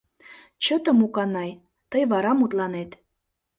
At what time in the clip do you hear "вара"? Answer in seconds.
2.11-2.31